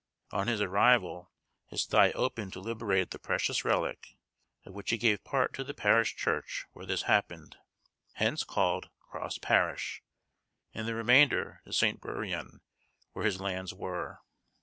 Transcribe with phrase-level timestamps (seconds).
[0.31, 1.29] On his arrival,
[1.67, 4.17] his thigh opened to liberate the precious relic,
[4.65, 7.57] of which he gave part to the parish church where this happened,
[8.13, 10.01] hence called Cross parish,
[10.73, 12.01] and the remainder to St.
[12.01, 12.61] Buryan,
[13.13, 14.21] where his lands were.